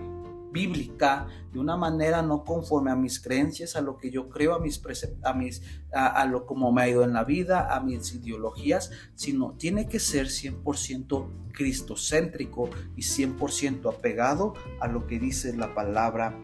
bíblica, 0.54 1.26
de 1.52 1.58
una 1.58 1.76
manera 1.76 2.22
no 2.22 2.44
conforme 2.44 2.92
a 2.92 2.96
mis 2.96 3.20
creencias, 3.20 3.74
a 3.74 3.82
lo 3.82 3.98
que 3.98 4.10
yo 4.10 4.30
creo, 4.30 4.54
a 4.54 4.60
mis 4.60 4.80
a 5.24 5.34
mis 5.34 5.62
a, 5.92 6.24
lo 6.26 6.46
como 6.46 6.72
me 6.72 6.82
ha 6.82 6.88
ido 6.88 7.02
en 7.02 7.12
la 7.12 7.24
vida, 7.24 7.74
a 7.74 7.80
mis 7.80 8.14
ideologías, 8.14 8.90
sino 9.16 9.56
tiene 9.58 9.88
que 9.88 9.98
ser 9.98 10.28
100% 10.28 11.52
cristocéntrico 11.52 12.70
y 12.96 13.02
100% 13.02 13.92
apegado 13.92 14.54
a 14.80 14.86
lo 14.86 15.06
que 15.06 15.18
dice 15.18 15.54
la 15.56 15.74
palabra 15.74 16.38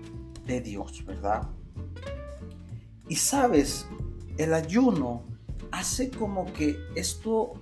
de 0.44 0.60
Dios, 0.60 1.04
¿verdad? 1.06 1.48
Y 3.08 3.16
sabes, 3.16 3.86
el 4.38 4.54
ayuno 4.54 5.22
hace 5.70 6.10
como 6.10 6.52
que 6.52 6.76
esto 6.96 7.54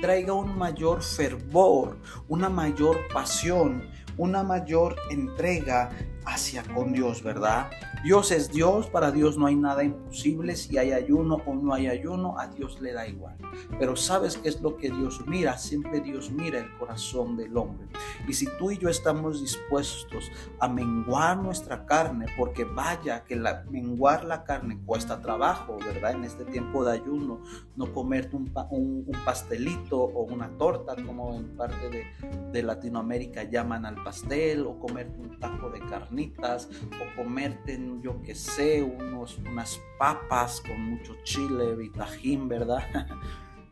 traiga 0.00 0.32
un 0.32 0.56
mayor 0.56 1.02
fervor, 1.02 1.98
una 2.28 2.48
mayor 2.48 2.98
pasión, 3.12 3.82
una 4.16 4.42
mayor 4.42 4.96
entrega 5.10 5.90
hacia 6.24 6.62
con 6.62 6.92
Dios, 6.92 7.22
¿verdad? 7.22 7.70
Dios 8.04 8.30
es 8.32 8.50
Dios, 8.50 8.88
para 8.90 9.10
Dios 9.10 9.38
no 9.38 9.46
hay 9.46 9.56
nada 9.56 9.82
imposible, 9.82 10.56
si 10.56 10.76
hay 10.76 10.92
ayuno 10.92 11.40
o 11.46 11.54
no 11.54 11.72
hay 11.72 11.86
ayuno, 11.86 12.38
a 12.38 12.48
Dios 12.48 12.78
le 12.82 12.92
da 12.92 13.08
igual. 13.08 13.34
Pero 13.78 13.96
¿sabes 13.96 14.36
qué 14.36 14.50
es 14.50 14.60
lo 14.60 14.76
que 14.76 14.90
Dios 14.90 15.24
mira? 15.26 15.56
Siempre 15.56 16.02
Dios 16.02 16.30
mira 16.30 16.58
el 16.58 16.70
corazón 16.76 17.34
del 17.34 17.56
hombre. 17.56 17.88
Y 18.28 18.34
si 18.34 18.46
tú 18.58 18.70
y 18.70 18.76
yo 18.76 18.90
estamos 18.90 19.40
dispuestos 19.40 20.30
a 20.60 20.68
menguar 20.68 21.38
nuestra 21.38 21.86
carne, 21.86 22.26
porque 22.36 22.64
vaya 22.64 23.24
que 23.24 23.36
la, 23.36 23.64
menguar 23.70 24.24
la 24.24 24.44
carne 24.44 24.78
cuesta 24.84 25.22
trabajo, 25.22 25.78
¿verdad? 25.78 26.12
En 26.12 26.24
este 26.24 26.44
tiempo 26.44 26.84
de 26.84 26.92
ayuno, 26.92 27.40
no 27.74 27.90
comerte 27.90 28.36
un, 28.36 28.52
un, 28.70 29.12
pastelito 29.24 29.98
o 29.98 30.24
una 30.24 30.50
torta, 30.58 30.94
como 31.06 31.34
en 31.34 31.56
parte 31.56 31.88
de, 31.88 32.04
de 32.52 32.62
Latinoamérica 32.62 33.44
llaman 33.44 33.86
al 33.86 34.02
pastel, 34.04 34.66
o 34.66 34.78
comerte 34.78 35.18
un 35.18 35.40
taco 35.40 35.70
de 35.70 35.80
carnitas, 35.80 36.68
o 37.00 37.16
comerte 37.16 37.78
yo 38.02 38.20
que 38.22 38.34
sé, 38.34 38.82
unos, 38.82 39.38
unas 39.38 39.80
papas 39.98 40.60
con 40.60 40.80
mucho 40.80 41.14
chile 41.24 41.76
y 41.82 41.90
tajín, 41.90 42.48
¿verdad? 42.48 42.82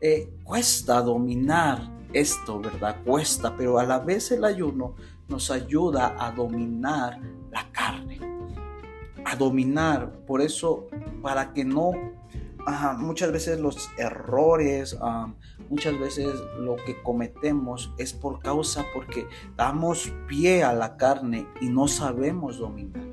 Eh, 0.05 0.33
cuesta 0.43 1.01
dominar 1.01 1.89
esto, 2.11 2.59
¿verdad? 2.59 2.97
Cuesta, 3.05 3.55
pero 3.55 3.79
a 3.79 3.85
la 3.85 3.99
vez 3.99 4.33
el 4.33 4.43
ayuno 4.43 4.95
nos 5.29 5.49
ayuda 5.49 6.15
a 6.19 6.29
dominar 6.31 7.21
la 7.49 7.71
carne, 7.71 8.19
a 9.23 9.35
dominar, 9.37 10.11
por 10.27 10.41
eso, 10.41 10.87
para 11.21 11.53
que 11.53 11.63
no, 11.63 11.93
muchas 12.97 13.31
veces 13.31 13.59
los 13.59 13.89
errores, 13.97 14.97
muchas 15.69 15.97
veces 15.99 16.33
lo 16.59 16.75
que 16.75 17.01
cometemos 17.01 17.93
es 17.97 18.13
por 18.13 18.39
causa 18.39 18.85
porque 18.93 19.25
damos 19.55 20.11
pie 20.27 20.63
a 20.63 20.73
la 20.73 20.97
carne 20.97 21.47
y 21.61 21.69
no 21.69 21.87
sabemos 21.87 22.57
dominar. 22.57 23.12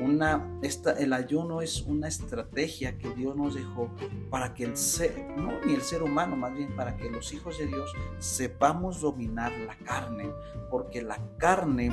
Una, 0.00 0.58
esta, 0.62 0.92
el 0.92 1.12
ayuno 1.12 1.60
es 1.60 1.82
una 1.82 2.08
estrategia 2.08 2.96
que 2.96 3.10
Dios 3.10 3.36
nos 3.36 3.54
dejó 3.54 3.90
para 4.30 4.54
que 4.54 4.64
el 4.64 4.76
ser, 4.76 5.14
no 5.36 5.60
ni 5.64 5.74
el 5.74 5.82
ser 5.82 6.02
humano, 6.02 6.36
más 6.36 6.54
bien 6.54 6.74
para 6.74 6.96
que 6.96 7.10
los 7.10 7.32
hijos 7.34 7.58
de 7.58 7.66
Dios 7.66 7.92
sepamos 8.18 9.00
dominar 9.00 9.52
la 9.52 9.76
carne, 9.76 10.30
porque 10.70 11.02
la 11.02 11.18
carne 11.36 11.90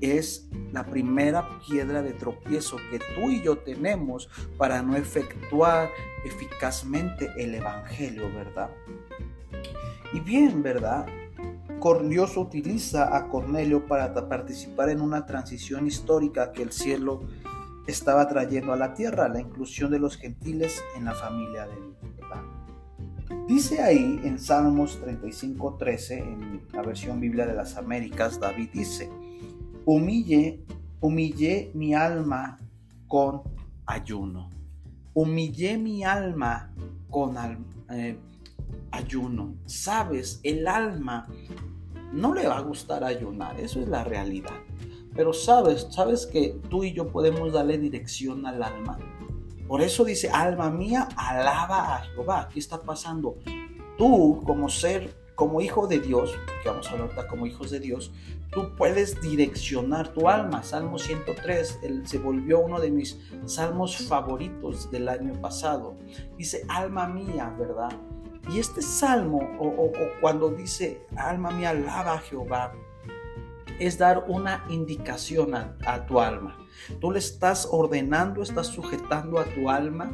es 0.00 0.48
la 0.72 0.84
primera 0.84 1.48
piedra 1.66 2.02
de 2.02 2.12
tropiezo 2.12 2.76
que 2.90 2.98
tú 2.98 3.30
y 3.30 3.42
yo 3.42 3.58
tenemos 3.58 4.28
para 4.58 4.82
no 4.82 4.96
efectuar 4.96 5.90
eficazmente 6.24 7.30
el 7.36 7.54
Evangelio, 7.54 8.32
¿verdad? 8.34 8.70
Y 10.12 10.20
bien, 10.20 10.62
¿verdad? 10.62 11.06
Dios 12.08 12.36
utiliza 12.36 13.16
a 13.16 13.28
Cornelio 13.28 13.86
para 13.86 14.14
participar 14.28 14.88
en 14.90 15.00
una 15.00 15.26
transición 15.26 15.86
histórica 15.86 16.52
que 16.52 16.62
el 16.62 16.70
cielo 16.70 17.22
estaba 17.88 18.28
trayendo 18.28 18.72
a 18.72 18.76
la 18.76 18.94
tierra, 18.94 19.28
la 19.28 19.40
inclusión 19.40 19.90
de 19.90 19.98
los 19.98 20.16
gentiles 20.16 20.80
en 20.96 21.04
la 21.04 21.14
familia 21.14 21.66
de 21.66 21.74
Dios. 21.74 21.96
Dice 23.48 23.82
ahí 23.82 24.20
en 24.22 24.38
Salmos 24.38 25.00
35:13, 25.02 26.18
en 26.18 26.62
la 26.72 26.82
versión 26.82 27.20
Biblia 27.20 27.46
de 27.46 27.54
las 27.54 27.76
Américas, 27.76 28.38
David 28.38 28.68
dice, 28.72 29.10
humille, 29.84 30.64
humillé 31.00 31.72
mi 31.74 31.94
alma 31.94 32.58
con 33.08 33.42
ayuno. 33.86 34.50
Humillé 35.14 35.78
mi 35.78 36.04
alma 36.04 36.72
con 37.10 37.36
eh, 37.90 38.16
ayuno. 38.92 39.56
Sabes, 39.66 40.40
el 40.44 40.68
alma 40.68 41.26
no 42.12 42.34
le 42.34 42.46
va 42.46 42.58
a 42.58 42.62
gustar 42.62 43.04
ayunar, 43.04 43.58
eso 43.58 43.80
es 43.80 43.88
la 43.88 44.04
realidad. 44.04 44.60
Pero 45.14 45.32
sabes, 45.32 45.88
sabes 45.90 46.26
que 46.26 46.60
tú 46.70 46.84
y 46.84 46.92
yo 46.92 47.08
podemos 47.08 47.52
darle 47.52 47.78
dirección 47.78 48.46
al 48.46 48.62
alma. 48.62 48.98
Por 49.66 49.80
eso 49.80 50.04
dice, 50.04 50.28
alma 50.30 50.70
mía, 50.70 51.08
alaba 51.16 51.96
a 51.96 52.04
Jehová. 52.04 52.42
Aquí 52.42 52.58
está 52.58 52.80
pasando. 52.80 53.36
Tú 53.96 54.42
como 54.44 54.68
ser, 54.68 55.14
como 55.34 55.60
hijo 55.60 55.86
de 55.86 55.98
Dios, 55.98 56.34
que 56.62 56.68
vamos 56.68 56.88
a 56.88 56.92
hablar 56.92 57.26
como 57.26 57.46
hijos 57.46 57.70
de 57.70 57.80
Dios, 57.80 58.12
tú 58.50 58.74
puedes 58.76 59.20
direccionar 59.20 60.08
tu 60.08 60.28
alma. 60.28 60.62
Salmo 60.62 60.98
103 60.98 61.80
se 62.04 62.18
volvió 62.18 62.60
uno 62.60 62.80
de 62.80 62.90
mis 62.90 63.18
salmos 63.46 63.96
favoritos 63.96 64.90
del 64.90 65.08
año 65.08 65.32
pasado. 65.40 65.96
Dice, 66.36 66.64
alma 66.68 67.06
mía, 67.06 67.54
¿verdad? 67.58 67.92
Y 68.50 68.58
este 68.58 68.82
salmo, 68.82 69.56
o, 69.58 69.92
cuando 70.20 70.50
dice, 70.50 71.06
alma 71.16 71.50
mía, 71.50 71.70
alaba 71.70 72.14
a 72.14 72.18
Jehová, 72.18 72.72
es 73.78 73.98
dar 73.98 74.24
una 74.28 74.64
indicación 74.68 75.54
a, 75.54 76.06
tu 76.06 76.20
alma. 76.20 76.58
Tú 77.00 77.10
le 77.10 77.18
estás 77.18 77.68
ordenando, 77.70 78.42
estás 78.42 78.68
sujetando 78.68 79.38
a 79.38 79.44
tu 79.44 79.70
alma. 79.70 80.10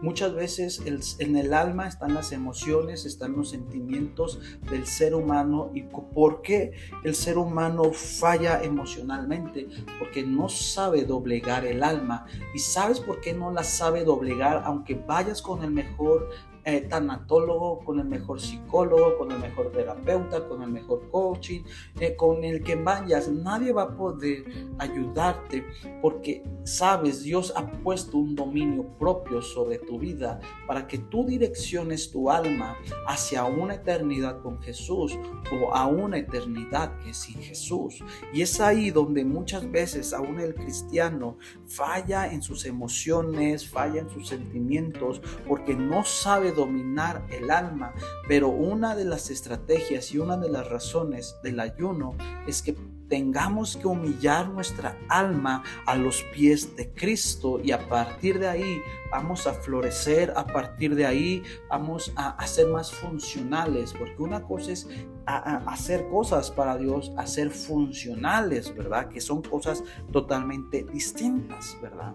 Muchas 0.00 0.34
veces 0.34 0.82
en 1.18 1.36
el 1.36 1.54
alma 1.54 1.88
están 1.88 2.14
las 2.14 2.32
emociones, 2.32 3.04
están 3.04 3.32
los 3.32 3.50
sentimientos 3.50 4.40
del 4.70 4.86
ser 4.86 5.14
humano. 5.14 5.70
¿Y 5.74 5.82
por 5.82 6.42
qué 6.42 6.72
el 7.04 7.14
ser 7.14 7.38
humano 7.38 7.92
falla 7.92 8.62
emocionalmente? 8.62 9.68
Porque 9.98 10.22
no 10.22 10.48
sabe 10.48 11.04
doblegar 11.04 11.64
el 11.64 11.82
alma. 11.82 12.26
¿Y 12.54 12.58
sabes 12.58 13.00
por 13.00 13.20
qué 13.20 13.32
no 13.32 13.50
la 13.50 13.64
sabe 13.64 14.04
doblegar? 14.04 14.62
Aunque 14.64 14.94
vayas 14.94 15.42
con 15.42 15.62
el 15.64 15.70
mejor 15.70 16.28
eh, 16.64 16.82
tanatólogo, 16.82 17.80
con 17.80 17.98
el 17.98 18.06
mejor 18.06 18.40
psicólogo, 18.40 19.18
con 19.18 19.32
el 19.32 19.38
mejor 19.38 19.72
terapeuta, 19.72 20.46
con 20.48 20.62
el 20.62 20.70
mejor 20.70 21.10
coaching, 21.10 21.62
eh, 21.98 22.14
con 22.14 22.44
el 22.44 22.62
que 22.62 22.76
vayas. 22.76 23.28
Nadie 23.28 23.72
va 23.72 23.82
a 23.82 23.96
poder 23.96 24.44
ayudarte 24.78 25.64
porque, 26.00 26.44
sabes, 26.64 27.22
Dios 27.22 27.52
ha 27.56 27.66
puesto 27.66 28.18
un 28.18 28.36
dominio 28.36 28.84
propio 28.98 29.42
sobre 29.42 29.78
tu 29.78 29.98
vida 29.98 30.40
para 30.66 30.86
que 30.86 30.98
tú 30.98 31.24
direcciones 31.26 32.10
tu 32.10 32.30
alma 32.30 32.76
hacia 33.06 33.44
una 33.44 33.74
eternidad 33.74 34.40
con 34.40 34.60
Jesús 34.62 35.18
o 35.52 35.74
a 35.74 35.86
una 35.86 36.18
eternidad 36.18 36.96
que 37.00 37.12
sin 37.12 37.40
Jesús. 37.42 38.04
Y 38.32 38.42
es 38.42 38.60
ahí 38.60 38.90
donde 38.90 39.24
muchas 39.24 39.70
veces 39.70 40.12
aún 40.12 40.38
el 40.38 40.54
cristiano 40.54 41.36
falla 41.66 42.32
en 42.32 42.42
sus 42.42 42.64
emociones, 42.64 43.68
falla 43.68 44.00
en 44.00 44.10
sus 44.10 44.28
sentimientos, 44.28 45.20
porque 45.48 45.74
no 45.74 46.04
sabe 46.04 46.51
dominar 46.52 47.26
el 47.30 47.50
alma, 47.50 47.94
pero 48.28 48.48
una 48.48 48.94
de 48.94 49.04
las 49.04 49.30
estrategias 49.30 50.12
y 50.12 50.18
una 50.18 50.36
de 50.36 50.48
las 50.48 50.68
razones 50.68 51.36
del 51.42 51.60
ayuno 51.60 52.16
es 52.46 52.62
que 52.62 52.76
tengamos 53.12 53.76
que 53.76 53.86
humillar 53.86 54.48
nuestra 54.48 54.96
alma 55.10 55.62
a 55.84 55.96
los 55.96 56.22
pies 56.34 56.74
de 56.76 56.94
Cristo 56.94 57.60
y 57.62 57.70
a 57.70 57.86
partir 57.86 58.38
de 58.38 58.48
ahí 58.48 58.80
vamos 59.10 59.46
a 59.46 59.52
florecer, 59.52 60.32
a 60.34 60.46
partir 60.46 60.94
de 60.94 61.04
ahí 61.04 61.42
vamos 61.68 62.10
a, 62.16 62.46
ser 62.46 62.68
más 62.68 62.90
funcionales, 62.90 63.92
porque 63.92 64.22
una 64.22 64.42
cosa 64.42 64.72
es 64.72 64.88
hacer 65.26 66.08
cosas 66.08 66.50
para 66.50 66.78
Dios, 66.78 67.12
hacer 67.18 67.50
funcionales, 67.50 68.74
¿verdad? 68.74 69.10
Que 69.10 69.20
son 69.20 69.42
cosas 69.42 69.84
totalmente 70.10 70.82
distintas, 70.82 71.76
¿verdad? 71.82 72.14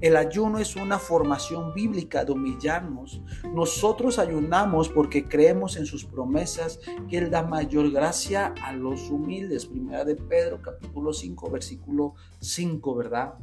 El 0.00 0.16
ayuno 0.16 0.58
es 0.58 0.76
una 0.76 0.98
formación 0.98 1.72
bíblica 1.74 2.24
de 2.24 2.32
humillarnos. 2.32 3.20
Nosotros 3.54 4.18
ayunamos 4.18 4.88
porque 4.88 5.24
creemos 5.24 5.76
en 5.76 5.86
sus 5.86 6.04
promesas 6.04 6.80
que 7.08 7.18
Él 7.18 7.30
da 7.30 7.42
mayor 7.42 7.90
gracia 7.90 8.54
a 8.62 8.72
los 8.72 9.10
humildes. 9.10 9.66
Primera 9.66 10.04
de 10.04 10.16
Pedro 10.16 10.60
capítulo 10.62 11.12
5 11.12 11.50
versículo 11.50 12.14
5, 12.40 12.94
¿verdad? 12.94 13.34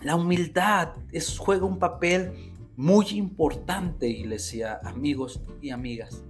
La 0.00 0.14
humildad 0.14 0.94
juega 1.38 1.66
un 1.66 1.78
papel 1.78 2.32
muy 2.76 3.06
importante, 3.10 4.08
iglesia, 4.08 4.78
amigos 4.84 5.40
y 5.60 5.70
amigas. 5.70 6.22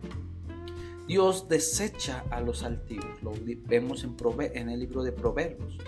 Dios 1.07 1.49
desecha 1.49 2.25
a 2.31 2.41
los 2.41 2.63
altivos, 2.63 3.23
lo 3.23 3.33
vemos 3.67 4.05
en, 4.05 4.15
en 4.55 4.69
el 4.69 4.81
libro 4.81 5.03
de 5.03 5.13
Proverbios. 5.13 5.79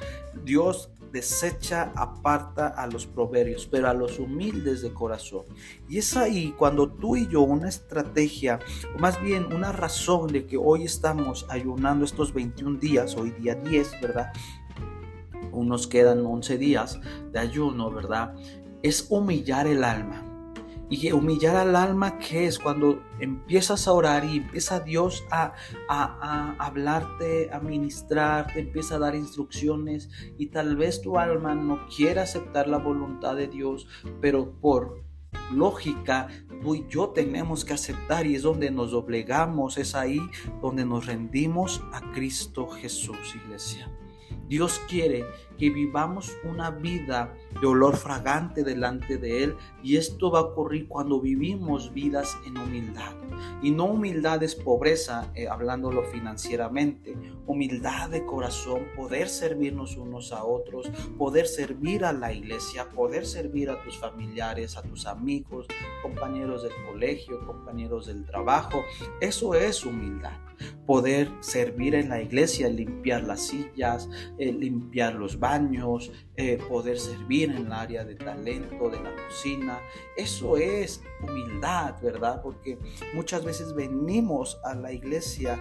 Dios 0.44 0.90
desecha, 1.12 1.93
aparta 1.95 2.69
a 2.69 2.87
los 2.87 3.07
proverbios, 3.07 3.67
pero 3.67 3.88
a 3.88 3.95
los 3.95 4.19
humildes 4.19 4.83
de 4.83 4.93
corazón. 4.93 5.45
Y 5.88 5.99
es 5.99 6.17
ahí 6.17 6.55
cuando 6.57 6.88
tú 6.88 7.17
y 7.17 7.29
yo 7.29 7.43
una 7.43 7.69
estrategia, 7.69 8.59
o 8.95 8.99
más 8.99 9.21
bien 9.23 9.52
una 9.52 9.73
razón 9.73 10.33
de 10.33 10.47
que 10.47 10.57
hoy 10.57 10.85
estamos 10.85 11.47
ayunando 11.49 12.05
estos 12.05 12.33
21 12.33 12.79
días, 12.79 13.17
hoy 13.17 13.31
día 13.31 13.55
10, 13.55 14.00
¿verdad? 14.00 14.33
Unos 15.52 15.87
quedan 15.87 16.25
11 16.25 16.59
días 16.59 17.00
de 17.33 17.38
ayuno, 17.38 17.90
¿verdad? 17.90 18.35
Es 18.83 19.07
humillar 19.11 19.67
el 19.67 19.85
alma 19.85 20.29
y 20.90 21.12
humillar 21.12 21.54
al 21.54 21.76
alma, 21.76 22.18
que 22.18 22.47
es 22.47 22.59
cuando 22.59 23.00
empiezas 23.20 23.87
a 23.87 23.92
orar 23.92 24.25
y 24.25 24.38
empieza 24.38 24.80
Dios 24.80 25.25
a, 25.30 25.54
a, 25.88 26.56
hablarte, 26.59 27.49
a 27.52 27.61
ministrarte, 27.61 28.59
empieza 28.59 28.97
a 28.97 28.99
dar 28.99 29.14
instrucciones 29.14 30.11
y 30.37 30.47
tal 30.47 30.76
vez 30.76 31.00
tu 31.00 31.16
alma 31.16 31.54
no 31.54 31.87
quiera 31.87 32.23
aceptar 32.23 32.66
la 32.66 32.78
voluntad 32.78 33.37
de 33.37 33.47
Dios, 33.47 33.87
pero 34.20 34.50
por 34.61 35.04
lógica, 35.54 36.26
tú 36.61 36.75
y 36.75 36.87
yo 36.88 37.11
tenemos 37.11 37.64
que 37.64 37.75
aceptar 37.75 38.26
y 38.26 38.35
es 38.35 38.42
donde 38.42 38.73
nos 38.73 38.90
doblegamos, 38.90 39.78
es 39.78 39.94
ahí 39.94 40.20
donde 40.61 40.85
nos 40.85 41.06
rendimos 41.06 41.82
a 41.92 42.12
Cristo 42.12 42.66
Jesús, 42.68 43.37
iglesia. 43.44 43.88
Dios 44.49 44.80
quiere 44.88 45.25
que 45.61 45.69
vivamos 45.69 46.35
una 46.43 46.71
vida 46.71 47.35
de 47.61 47.67
olor 47.67 47.95
fragante 47.95 48.64
delante 48.64 49.19
de 49.19 49.45
Él 49.45 49.57
y 49.83 49.99
esto 49.99 50.31
va 50.31 50.38
a 50.38 50.43
ocurrir 50.43 50.88
cuando 50.88 51.21
vivimos 51.21 51.93
vidas 51.93 52.35
en 52.47 52.57
humildad. 52.57 53.12
Y 53.62 53.71
no 53.71 53.85
humildad 53.85 54.43
es 54.43 54.55
pobreza, 54.55 55.31
eh, 55.35 55.49
hablándolo 55.49 56.02
financieramente, 56.05 57.14
humildad 57.47 58.09
de 58.09 58.25
corazón, 58.25 58.87
poder 58.97 59.29
servirnos 59.29 59.99
unos 59.99 60.33
a 60.33 60.45
otros, 60.45 60.90
poder 61.19 61.47
servir 61.47 62.07
a 62.07 62.14
la 62.14 62.33
iglesia, 62.33 62.88
poder 62.88 63.26
servir 63.26 63.69
a 63.69 63.83
tus 63.83 63.99
familiares, 63.99 64.79
a 64.79 64.83
tus 64.83 65.07
amigos, 65.07 65.67
compañeros 66.02 66.62
del 66.62 66.73
colegio, 66.90 67.47
compañeros 67.47 68.07
del 68.07 68.25
trabajo. 68.25 68.83
Eso 69.21 69.55
es 69.55 69.85
humildad 69.85 70.38
poder 70.87 71.31
servir 71.40 71.95
en 71.95 72.09
la 72.09 72.21
iglesia, 72.21 72.69
limpiar 72.69 73.23
las 73.23 73.47
sillas, 73.47 74.09
eh, 74.38 74.52
limpiar 74.52 75.14
los 75.14 75.38
baños, 75.38 75.50
eh, 76.37 76.59
poder 76.69 76.99
servir 76.99 77.50
en 77.50 77.66
el 77.66 77.73
área 77.73 78.04
de 78.04 78.14
talento, 78.14 78.88
de 78.88 79.00
la 79.00 79.14
cocina. 79.26 79.80
Eso 80.16 80.57
es 80.57 81.02
humildad, 81.23 82.00
¿verdad? 82.02 82.40
Porque 82.42 82.78
muchas 83.14 83.45
veces 83.45 83.75
venimos 83.75 84.59
a 84.64 84.75
la 84.75 84.92
iglesia 84.92 85.61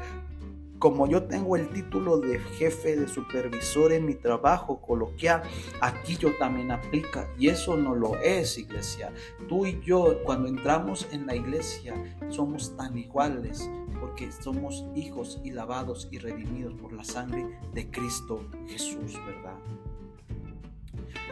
como 0.80 1.08
yo 1.08 1.24
tengo 1.24 1.58
el 1.58 1.70
título 1.70 2.18
de 2.20 2.40
jefe 2.40 2.96
de 2.96 3.08
supervisor 3.08 3.92
en 3.92 4.06
mi 4.06 4.16
trabajo 4.16 4.82
coloquial, 4.82 5.44
aquí 5.82 6.16
yo 6.16 6.36
también 6.38 6.72
aplica 6.72 7.28
y 7.38 7.50
eso 7.50 7.76
no 7.76 7.94
lo 7.94 8.16
es 8.18 8.58
iglesia. 8.58 9.14
Tú 9.50 9.66
y 9.66 9.82
yo 9.82 10.24
cuando 10.24 10.48
entramos 10.48 11.06
en 11.12 11.28
la 11.28 11.36
iglesia 11.36 11.94
somos 12.30 12.76
tan 12.78 12.98
iguales 12.98 13.70
porque 14.00 14.32
somos 14.32 14.86
hijos 14.96 15.42
y 15.44 15.52
lavados 15.52 16.08
y 16.12 16.20
redimidos 16.20 16.74
por 16.76 16.94
la 16.94 17.04
sangre 17.04 17.46
de 17.74 17.92
Cristo 17.92 18.46
Jesús, 18.68 19.14
¿verdad? 19.26 19.58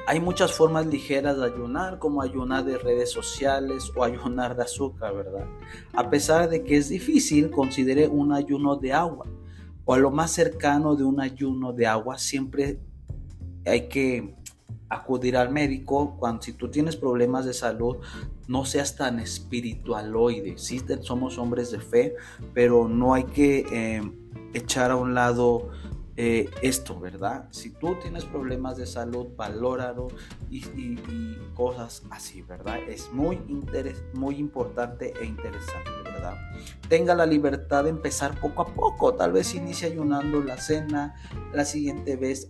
Hay 0.09 0.21
muchas 0.21 0.53
formas 0.53 0.85
ligeras 0.85 1.37
de 1.37 1.45
ayunar, 1.45 1.99
como 1.99 2.21
ayunar 2.21 2.63
de 2.63 2.77
redes 2.77 3.11
sociales 3.11 3.91
o 3.93 4.05
ayunar 4.05 4.55
de 4.55 4.63
azúcar, 4.63 5.13
¿verdad? 5.13 5.45
A 5.93 6.09
pesar 6.09 6.49
de 6.49 6.63
que 6.63 6.77
es 6.77 6.87
difícil, 6.87 7.51
considere 7.51 8.07
un 8.07 8.31
ayuno 8.31 8.77
de 8.77 8.93
agua 8.93 9.25
o 9.83 9.93
a 9.93 9.97
lo 9.97 10.09
más 10.09 10.31
cercano 10.31 10.95
de 10.95 11.03
un 11.03 11.19
ayuno 11.19 11.73
de 11.73 11.87
agua. 11.87 12.17
Siempre 12.17 12.79
hay 13.65 13.89
que 13.89 14.33
acudir 14.87 15.35
al 15.35 15.51
médico 15.51 16.15
cuando 16.17 16.41
si 16.41 16.53
tú 16.53 16.69
tienes 16.69 16.95
problemas 16.95 17.45
de 17.45 17.53
salud 17.53 17.97
no 18.47 18.63
seas 18.63 18.95
tan 18.95 19.19
espiritualoide 19.19 20.57
sí 20.57 20.81
somos 21.01 21.37
hombres 21.37 21.71
de 21.71 21.79
fe 21.81 22.15
pero 22.53 22.87
no 22.87 23.13
hay 23.13 23.25
que 23.25 23.65
eh, 23.69 24.01
echar 24.53 24.91
a 24.91 24.95
un 24.95 25.13
lado 25.13 25.71
eh, 26.19 26.49
esto, 26.63 26.99
¿verdad? 26.99 27.47
Si 27.51 27.69
tú 27.69 27.95
tienes 28.01 28.25
problemas 28.25 28.75
de 28.75 28.87
salud, 28.87 29.27
valóralo 29.37 30.07
y, 30.49 30.97
cosas 31.53 32.03
así, 32.09 32.41
¿verdad? 32.41 32.79
Es 32.87 33.11
muy, 33.11 33.39
muy 34.13 34.35
importante 34.37 35.13
e 35.21 35.25
interesante, 35.25 35.91
¿verdad? 36.03 36.35
Tenga 36.89 37.13
la 37.13 37.27
libertad 37.27 37.83
de 37.83 37.91
empezar 37.91 38.39
poco 38.39 38.63
a 38.63 38.65
poco, 38.65 39.13
tal 39.13 39.31
vez 39.31 39.53
inicie 39.53 39.89
ayunando 39.89 40.41
la 40.41 40.57
cena, 40.57 41.15
la 41.53 41.65
siguiente 41.65 42.15
vez 42.15 42.49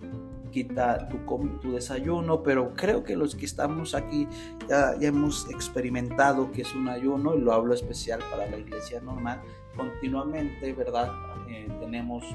quita 0.51 1.09
tu, 1.09 1.17
tu 1.59 1.73
desayuno, 1.73 2.43
pero 2.43 2.73
creo 2.73 3.03
que 3.03 3.17
los 3.17 3.35
que 3.35 3.45
estamos 3.45 3.95
aquí 3.95 4.27
ya, 4.69 4.97
ya 4.97 5.09
hemos 5.09 5.49
experimentado 5.49 6.51
que 6.51 6.61
es 6.61 6.73
un 6.73 6.87
ayuno 6.87 7.35
y 7.35 7.41
lo 7.41 7.51
hablo 7.51 7.73
especial 7.73 8.19
para 8.31 8.49
la 8.49 8.57
iglesia 8.57 9.01
normal, 9.01 9.41
continuamente, 9.75 10.73
¿verdad? 10.73 11.11
Eh, 11.49 11.67
tenemos 11.79 12.25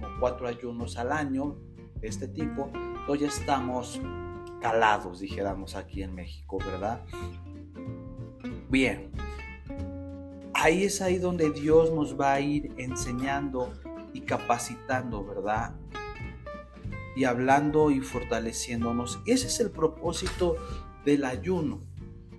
como 0.00 0.20
cuatro 0.20 0.46
ayunos 0.48 0.96
al 0.96 1.12
año 1.12 1.56
de 2.00 2.08
este 2.08 2.28
tipo, 2.28 2.70
entonces 2.74 3.20
ya 3.20 3.28
estamos 3.28 4.00
calados, 4.60 5.20
dijéramos 5.20 5.76
aquí 5.76 6.02
en 6.02 6.14
México, 6.14 6.58
¿verdad? 6.58 7.04
Bien, 8.68 9.10
ahí 10.54 10.84
es 10.84 11.00
ahí 11.00 11.18
donde 11.18 11.50
Dios 11.50 11.92
nos 11.92 12.18
va 12.18 12.34
a 12.34 12.40
ir 12.40 12.72
enseñando 12.76 13.72
y 14.12 14.22
capacitando, 14.22 15.24
¿verdad? 15.24 15.74
Y 17.16 17.24
hablando 17.24 17.90
y 17.90 18.00
fortaleciéndonos. 18.00 19.20
Ese 19.26 19.46
es 19.46 19.60
el 19.60 19.70
propósito 19.70 20.56
del 21.04 21.24
ayuno. 21.24 21.80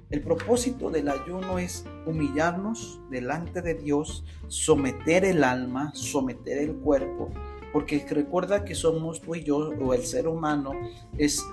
El 0.09 0.21
propósito 0.21 0.89
del 0.89 1.09
ayuno 1.09 1.59
es 1.59 1.85
humillarnos 2.05 2.99
delante 3.11 3.61
de 3.61 3.75
Dios, 3.75 4.25
someter 4.47 5.23
el 5.23 5.43
alma, 5.43 5.91
someter 5.93 6.57
el 6.57 6.75
cuerpo, 6.75 7.29
porque 7.71 8.05
recuerda 8.09 8.65
que 8.65 8.75
somos 8.75 9.21
tú 9.21 9.35
y 9.35 9.43
yo, 9.43 9.57
o 9.57 9.93
el 9.93 10.03
ser 10.03 10.27
humano, 10.27 10.71
es, 11.17 11.43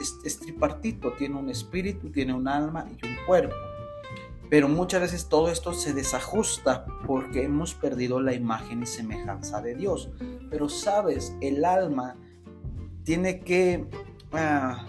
tripartito, 0.40 1.12
tiene 1.12 1.36
un 1.36 1.50
espíritu, 1.50 2.10
tiene 2.10 2.32
un 2.32 2.48
alma 2.48 2.86
y 2.90 3.06
un 3.06 3.16
cuerpo. 3.26 3.54
Pero 4.48 4.68
muchas 4.68 5.00
veces 5.00 5.28
todo 5.28 5.48
esto 5.48 5.72
se 5.72 5.92
desajusta 5.92 6.86
porque 7.06 7.42
hemos 7.42 7.74
perdido 7.74 8.20
la 8.20 8.32
imagen 8.32 8.82
y 8.82 8.86
semejanza 8.86 9.60
de 9.60 9.74
Dios. 9.74 10.10
Pero 10.50 10.68
sabes, 10.68 11.34
el 11.40 11.64
alma 11.64 12.16
tiene 13.02 13.40
que 13.40 13.86
ah, 14.32 14.86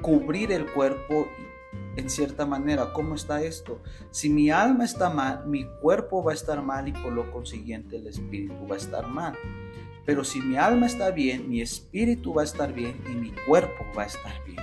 cubrir 0.00 0.52
el 0.52 0.70
cuerpo 0.70 1.26
en 1.96 2.08
cierta 2.08 2.46
manera. 2.46 2.92
¿Cómo 2.92 3.14
está 3.14 3.42
esto? 3.42 3.80
Si 4.10 4.30
mi 4.30 4.50
alma 4.50 4.84
está 4.84 5.10
mal, 5.10 5.46
mi 5.46 5.66
cuerpo 5.80 6.22
va 6.22 6.32
a 6.32 6.34
estar 6.34 6.62
mal 6.62 6.88
y 6.88 6.92
por 6.92 7.12
lo 7.12 7.30
consiguiente 7.32 7.96
el 7.96 8.06
espíritu 8.06 8.66
va 8.68 8.76
a 8.76 8.78
estar 8.78 9.06
mal. 9.08 9.34
Pero 10.04 10.24
si 10.24 10.40
mi 10.40 10.56
alma 10.56 10.86
está 10.86 11.10
bien, 11.10 11.48
mi 11.48 11.60
espíritu 11.60 12.34
va 12.34 12.42
a 12.42 12.44
estar 12.44 12.72
bien 12.72 13.00
y 13.10 13.14
mi 13.14 13.32
cuerpo 13.46 13.84
va 13.96 14.02
a 14.02 14.06
estar 14.06 14.32
bien. 14.44 14.58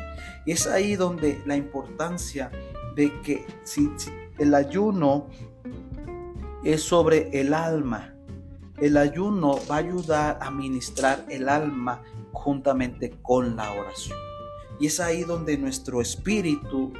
Y 0.46 0.52
es 0.52 0.68
ahí 0.68 0.96
donde 0.96 1.42
la 1.46 1.56
importancia 1.56 2.52
de 2.96 3.12
que 3.22 3.46
si, 3.64 3.90
el 4.38 4.54
ayuno 4.54 5.28
es 6.64 6.84
sobre 6.84 7.30
el 7.40 7.54
alma, 7.54 8.14
el 8.78 8.98
ayuno 8.98 9.60
va 9.70 9.76
a 9.76 9.80
ayudar 9.80 10.40
a 10.42 10.52
ministrar 10.52 11.26
el 11.30 11.50
alma 11.50 12.02
juntamente 12.32 13.12
con 13.22 13.56
la 13.56 13.72
oración. 13.72 14.18
Y 14.80 14.88
es 14.88 15.00
ahí 15.00 15.24
donde 15.24 15.58
nuestro 15.58 16.02
espíritu 16.02 16.94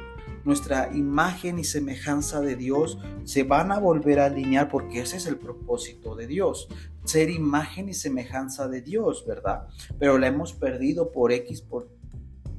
nuestra 0.44 0.94
imagen 0.94 1.58
y 1.58 1.64
semejanza 1.64 2.40
de 2.40 2.56
Dios 2.56 2.98
se 3.24 3.42
van 3.42 3.72
a 3.72 3.78
volver 3.78 4.20
a 4.20 4.26
alinear 4.26 4.68
porque 4.68 5.00
ese 5.00 5.16
es 5.16 5.26
el 5.26 5.36
propósito 5.36 6.14
de 6.14 6.26
Dios, 6.26 6.68
ser 7.04 7.30
imagen 7.30 7.88
y 7.88 7.94
semejanza 7.94 8.68
de 8.68 8.82
Dios, 8.82 9.24
¿verdad? 9.26 9.66
Pero 9.98 10.18
la 10.18 10.28
hemos 10.28 10.52
perdido 10.52 11.12
por 11.12 11.32
X, 11.32 11.62
por 11.62 11.88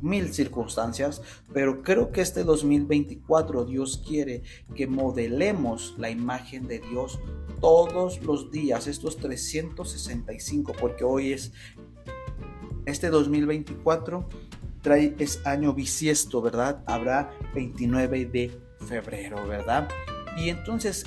mil 0.02 0.34
circunstancias, 0.34 1.22
pero 1.54 1.84
creo 1.84 2.12
que 2.12 2.22
este 2.22 2.44
2024 2.44 3.65
Dios 3.65 4.04
quiere 4.06 4.44
que 4.76 4.88
modelemos 4.88 5.96
la 5.98 6.10
imagen 6.10 6.67
de 6.67 6.80
Dios 6.80 7.20
todos 7.60 8.22
los 8.24 8.52
días, 8.52 8.88
estos 8.88 9.17
365, 9.17 10.74
porque 10.80 11.04
hoy 11.04 11.34
es 11.34 11.52
este 12.86 13.10
2024 13.10 14.28
trae 14.82 15.15
es 15.20 15.41
año 15.46 15.74
bisiesto, 15.74 16.41
¿verdad? 16.41 16.84
Habrá 16.86 17.32
29 17.54 18.26
de 18.26 18.60
febrero, 18.88 19.48
¿verdad? 19.48 19.88
Y 20.38 20.50
entonces 20.50 21.06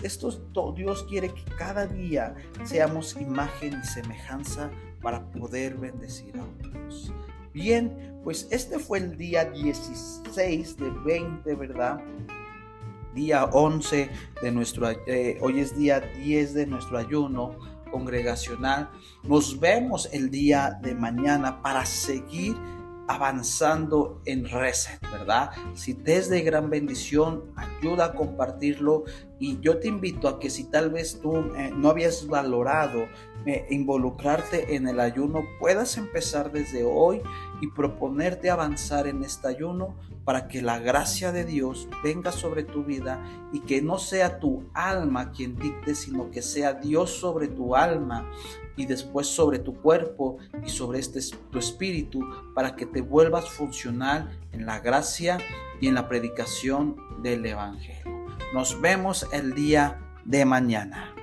Dios 0.76 1.04
quiere 1.08 1.28
que 1.32 1.44
cada 1.56 1.87
día 1.87 2.34
seamos 2.64 3.16
imagen 3.20 3.80
y 3.82 3.87
semejanza 3.87 4.70
para 5.00 5.24
poder 5.30 5.76
bendecir 5.76 6.37
a 6.37 6.44
otros. 6.44 7.12
Bien, 7.52 8.18
pues 8.22 8.48
este 8.50 8.78
fue 8.78 8.98
el 8.98 9.16
día 9.16 9.44
16 9.44 10.76
de 10.76 10.90
20, 10.90 11.54
¿verdad? 11.54 12.00
Día 13.14 13.44
11 13.44 14.10
de 14.42 14.52
nuestro, 14.52 14.90
eh, 14.90 15.38
hoy 15.40 15.60
es 15.60 15.76
día 15.76 16.00
10 16.00 16.54
de 16.54 16.66
nuestro 16.66 16.98
ayuno 16.98 17.56
congregacional. 17.90 18.90
Nos 19.22 19.60
vemos 19.60 20.08
el 20.12 20.30
día 20.30 20.78
de 20.82 20.94
mañana 20.94 21.62
para 21.62 21.87
seguir 21.87 22.56
avanzando 23.06 24.20
en 24.24 24.48
Reset, 24.48 25.00
¿verdad? 25.10 25.50
Si 25.74 25.94
te 25.94 26.16
es 26.16 26.30
de 26.30 26.42
gran 26.42 26.70
bendición, 26.70 27.44
ayuda 27.56 28.06
a 28.06 28.14
compartirlo 28.14 29.04
y 29.38 29.60
yo 29.60 29.78
te 29.78 29.88
invito 29.88 30.28
a 30.28 30.38
que 30.38 30.48
si 30.50 30.64
tal 30.64 30.90
vez 30.90 31.20
tú 31.20 31.36
eh, 31.56 31.70
no 31.74 31.90
habías 31.90 32.26
valorado 32.26 33.06
eh, 33.46 33.66
involucrarte 33.70 34.74
en 34.74 34.88
el 34.88 35.00
ayuno, 35.00 35.44
puedas 35.60 35.98
empezar 35.98 36.50
desde 36.50 36.84
hoy 36.84 37.20
y 37.60 37.66
proponerte 37.68 38.48
avanzar 38.48 39.06
en 39.06 39.22
este 39.22 39.48
ayuno 39.48 39.96
para 40.24 40.48
que 40.48 40.62
la 40.62 40.78
gracia 40.78 41.32
de 41.32 41.44
Dios 41.44 41.88
venga 42.02 42.32
sobre 42.32 42.64
tu 42.64 42.84
vida 42.84 43.22
y 43.52 43.60
que 43.60 43.82
no 43.82 43.98
sea 43.98 44.38
tu 44.38 44.64
alma 44.72 45.30
quien 45.32 45.56
dicte, 45.58 45.94
sino 45.94 46.30
que 46.30 46.40
sea 46.40 46.72
Dios 46.72 47.10
sobre 47.10 47.48
tu 47.48 47.76
alma 47.76 48.30
y 48.76 48.87
después 48.87 49.26
sobre 49.26 49.58
tu 49.58 49.74
cuerpo 49.80 50.38
y 50.64 50.68
sobre 50.68 50.98
este 50.98 51.20
tu 51.50 51.58
espíritu 51.58 52.20
para 52.54 52.76
que 52.76 52.87
te 52.87 53.00
vuelvas 53.00 53.48
funcional 53.48 54.38
en 54.52 54.66
la 54.66 54.80
gracia 54.80 55.38
y 55.80 55.88
en 55.88 55.94
la 55.94 56.08
predicación 56.08 56.96
del 57.22 57.44
evangelio. 57.46 58.26
Nos 58.52 58.80
vemos 58.80 59.26
el 59.32 59.54
día 59.54 60.00
de 60.24 60.44
mañana. 60.44 61.13